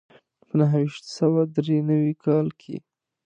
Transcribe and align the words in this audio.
په 0.45 0.53
نهه 0.59 0.77
ویشت 0.81 1.03
سوه 1.17 1.41
دري 1.55 1.77
نوي 1.89 2.13
کال 2.23 2.47
کې. 2.61 2.75